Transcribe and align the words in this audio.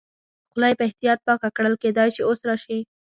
خوله 0.51 0.67
یې 0.69 0.77
په 0.79 0.83
احتیاط 0.87 1.19
پاکه 1.27 1.49
کړل، 1.57 1.73
کېدای 1.83 2.09
شي 2.15 2.21
اوس 2.25 2.39
راشي. 2.47 2.79